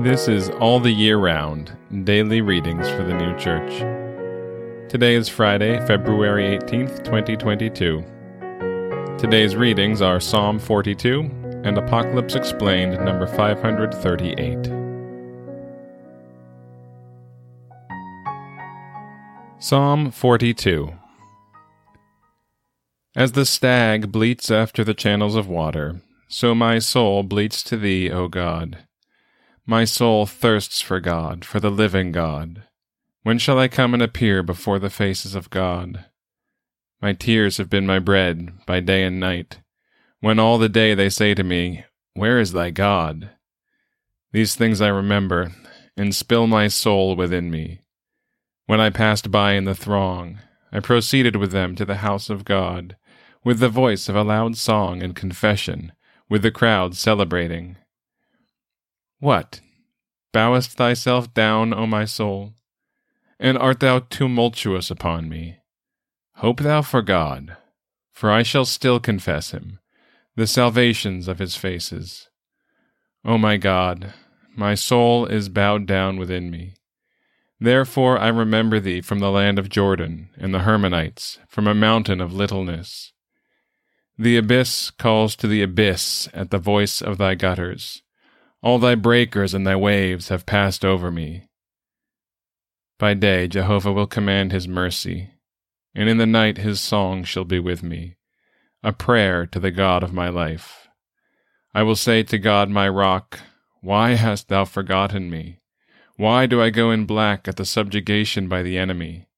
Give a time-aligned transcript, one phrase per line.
[0.00, 1.70] This is All the Year Round
[2.02, 3.78] Daily Readings for the New Church.
[4.90, 8.04] Today is Friday, February 18th, 2022.
[9.16, 11.20] Today's readings are Psalm 42
[11.62, 14.66] and Apocalypse Explained, number 538.
[19.60, 20.92] Psalm 42
[23.14, 28.10] As the stag bleats after the channels of water, so my soul bleats to thee,
[28.10, 28.78] O God.
[29.66, 32.64] My soul thirsts for God, for the living God.
[33.22, 36.04] When shall I come and appear before the faces of God?
[37.00, 39.60] My tears have been my bread by day and night,
[40.20, 43.30] when all the day they say to me, Where is thy God?
[44.32, 45.52] These things I remember,
[45.96, 47.80] and spill my soul within me.
[48.66, 50.40] When I passed by in the throng,
[50.72, 52.96] I proceeded with them to the house of God,
[53.42, 55.92] with the voice of a loud song and confession,
[56.28, 57.76] with the crowd celebrating.
[59.18, 59.60] What?
[60.32, 62.54] Bowest thyself down, O my soul?
[63.38, 65.58] And art thou tumultuous upon me?
[66.36, 67.56] Hope thou for God,
[68.12, 69.78] for I shall still confess him,
[70.36, 72.28] the salvations of his faces.
[73.24, 74.12] O my God,
[74.56, 76.74] my soul is bowed down within me.
[77.60, 82.20] Therefore I remember thee from the land of Jordan and the Hermonites, from a mountain
[82.20, 83.12] of littleness.
[84.18, 88.02] The abyss calls to the abyss at the voice of thy gutters.
[88.64, 91.50] All thy breakers and thy waves have passed over me.
[92.98, 95.32] By day Jehovah will command his mercy,
[95.94, 98.16] and in the night his song shall be with me,
[98.82, 100.88] a prayer to the God of my life.
[101.74, 103.40] I will say to God my rock,
[103.82, 105.60] Why hast thou forgotten me?
[106.16, 109.28] Why do I go in black at the subjugation by the enemy?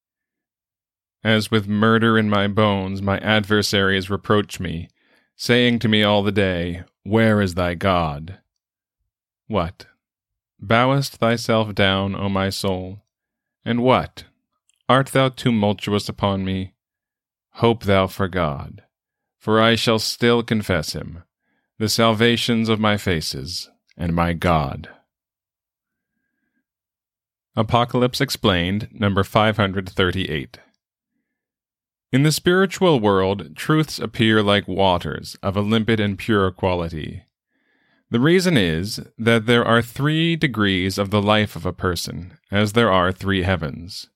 [1.24, 4.88] As with murder in my bones my adversaries reproach me,
[5.34, 8.38] saying to me all the day, Where is thy God?
[9.48, 9.86] What?
[10.58, 13.02] Bowest thyself down, O my soul?
[13.64, 14.24] And what?
[14.88, 16.74] Art thou tumultuous upon me?
[17.54, 18.82] Hope thou for God,
[19.38, 21.22] for I shall still confess him,
[21.78, 24.88] the salvations of my faces, and my God.
[27.54, 30.58] Apocalypse Explained, number 538.
[32.12, 37.25] In the spiritual world, truths appear like waters of a limpid and pure quality.
[38.08, 42.72] The reason is that there are three degrees of the life of a person, as
[42.72, 44.08] there are three heavens.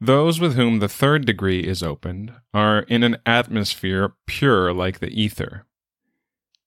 [0.00, 5.10] Those with whom the third degree is opened are in an atmosphere pure like the
[5.10, 5.66] ether.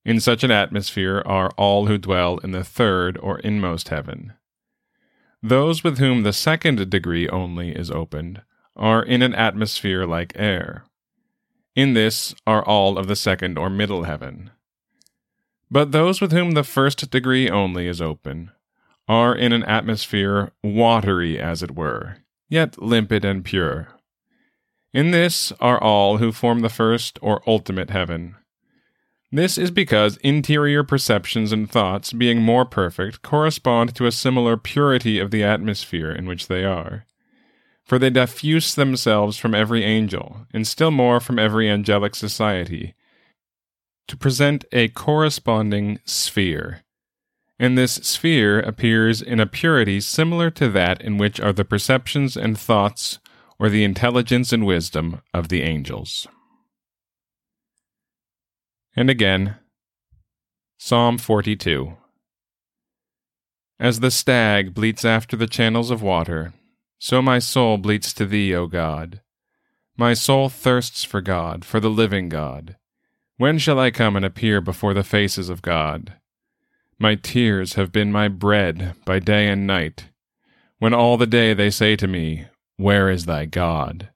[0.06, 4.34] In such an atmosphere are all who dwell in the third or inmost heaven.
[5.42, 8.42] Those with whom the second degree only is opened
[8.75, 10.84] are in an atmosphere like air.
[11.75, 14.52] In this are all of the second or middle heaven.
[15.74, 18.52] But those with whom the first degree only is open
[19.08, 22.18] are in an atmosphere watery, as it were,
[22.48, 23.88] yet limpid and pure.
[24.94, 28.36] In this are all who form the first or ultimate heaven.
[29.32, 35.18] This is because interior perceptions and thoughts, being more perfect, correspond to a similar purity
[35.18, 37.08] of the atmosphere in which they are.
[37.84, 42.94] For they diffuse themselves from every angel, and still more from every angelic society,
[44.08, 46.84] to present a corresponding sphere.
[47.59, 52.36] And this sphere appears in a purity similar to that in which are the perceptions
[52.36, 53.19] and thoughts
[53.59, 56.28] or the intelligence and wisdom of the angels.
[58.96, 59.56] And again,
[60.78, 61.96] Psalm 42.
[63.80, 66.53] As the stag bleats after the channels of water,
[67.00, 69.22] so my soul bleats to thee, O God.
[69.97, 72.78] My soul thirsts for God, for the living God.
[73.38, 76.14] When shall I come and appear before the faces of God?
[77.00, 80.10] My tears have been my bread by day and night,
[80.78, 82.46] when all the day they say to me,
[82.78, 84.10] Where is thy God?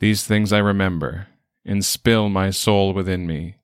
[0.00, 1.28] These things I remember,
[1.64, 3.56] and spill my soul within me.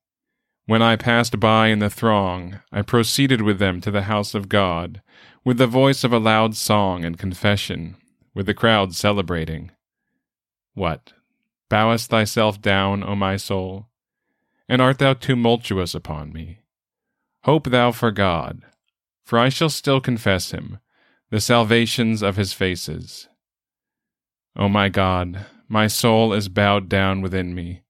[0.67, 4.49] When I passed by in the throng, I proceeded with them to the house of
[4.49, 5.03] God,
[5.45, 7.97] with the voice of a loud song and confession,
[8.35, 9.73] with the crowd celebrating.
[10.75, 11.13] What?
[11.69, 13.89] Bowest thyself down, O my soul?
[14.69, 16.61] And art thou tumultuous upon me?
[17.45, 18.63] Hope thou for God,
[19.23, 20.79] for I shall still confess him,
[21.31, 23.29] the salvations of his faces.
[24.57, 27.83] O my God, my soul is bowed down within me.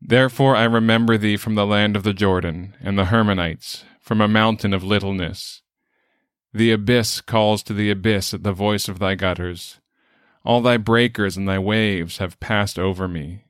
[0.00, 4.28] Therefore I remember thee from the land of the Jordan and the Hermonites, from a
[4.28, 5.62] mountain of littleness.
[6.52, 9.80] The abyss calls to the abyss at the voice of thy gutters.
[10.44, 13.43] All thy breakers and thy waves have passed over me.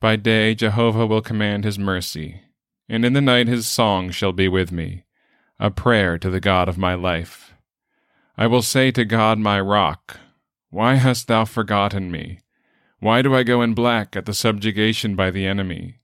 [0.00, 2.42] By day Jehovah will command his mercy,
[2.88, 5.04] and in the night his song shall be with me,
[5.58, 7.54] a prayer to the God of my life.
[8.36, 10.20] I will say to God my rock,
[10.68, 12.40] Why hast thou forgotten me?
[13.00, 16.00] Why do I go in black at the subjugation by the enemy?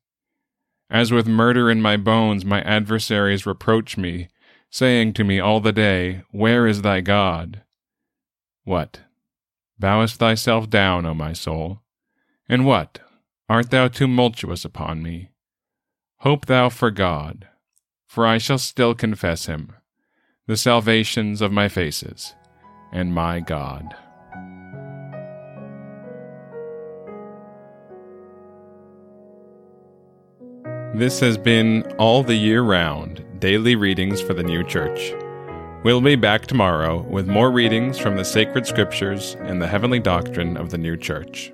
[0.88, 4.28] As with murder in my bones, my adversaries reproach me,
[4.70, 7.62] saying to me all the day, Where is thy God?
[8.64, 9.00] What?
[9.78, 11.82] Bowest thyself down, O my soul?
[12.48, 13.00] And what?
[13.52, 15.28] Art thou tumultuous upon me?
[16.20, 17.48] Hope thou for God,
[18.06, 19.74] for I shall still confess him,
[20.46, 22.34] the salvations of my faces,
[22.94, 23.94] and my God.
[30.94, 35.12] This has been All the Year Round Daily Readings for the New Church.
[35.84, 40.56] We'll be back tomorrow with more readings from the sacred scriptures and the heavenly doctrine
[40.56, 41.52] of the new church.